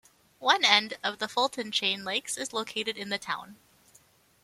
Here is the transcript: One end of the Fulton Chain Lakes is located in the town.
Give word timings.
One 0.39 0.65
end 0.65 0.95
of 1.03 1.19
the 1.19 1.27
Fulton 1.27 1.71
Chain 1.71 2.03
Lakes 2.03 2.35
is 2.35 2.53
located 2.53 2.97
in 2.97 3.09
the 3.09 3.19
town. 3.19 3.57